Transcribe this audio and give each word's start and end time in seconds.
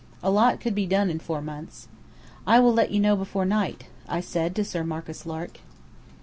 A 0.23 0.31
lot 0.31 0.59
could 0.59 0.73
be 0.73 0.87
done 0.87 1.11
in 1.11 1.19
four 1.19 1.43
months. 1.43 1.87
"I 2.47 2.59
will 2.59 2.73
let 2.73 2.89
you 2.89 2.99
know 2.99 3.15
before 3.15 3.45
night," 3.45 3.83
I 4.09 4.19
said 4.19 4.55
to 4.55 4.65
Sir 4.65 4.83
Marcus 4.83 5.27
Lark. 5.27 5.59